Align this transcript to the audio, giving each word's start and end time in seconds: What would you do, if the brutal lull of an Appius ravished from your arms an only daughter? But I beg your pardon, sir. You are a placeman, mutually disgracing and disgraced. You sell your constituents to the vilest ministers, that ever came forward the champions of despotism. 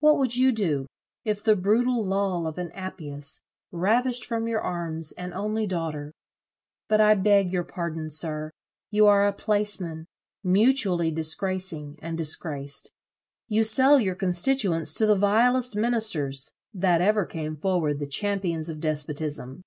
What 0.00 0.18
would 0.18 0.36
you 0.36 0.52
do, 0.52 0.86
if 1.24 1.42
the 1.42 1.56
brutal 1.56 2.04
lull 2.04 2.46
of 2.46 2.58
an 2.58 2.70
Appius 2.72 3.40
ravished 3.72 4.26
from 4.26 4.46
your 4.46 4.60
arms 4.60 5.12
an 5.12 5.32
only 5.32 5.66
daughter? 5.66 6.12
But 6.86 7.00
I 7.00 7.14
beg 7.14 7.50
your 7.50 7.64
pardon, 7.64 8.10
sir. 8.10 8.50
You 8.90 9.06
are 9.06 9.26
a 9.26 9.32
placeman, 9.32 10.04
mutually 10.42 11.10
disgracing 11.10 11.98
and 12.02 12.18
disgraced. 12.18 12.92
You 13.48 13.62
sell 13.62 13.98
your 13.98 14.16
constituents 14.16 14.92
to 14.98 15.06
the 15.06 15.16
vilest 15.16 15.76
ministers, 15.76 16.52
that 16.74 17.00
ever 17.00 17.24
came 17.24 17.56
forward 17.56 18.00
the 18.00 18.06
champions 18.06 18.68
of 18.68 18.80
despotism. 18.80 19.62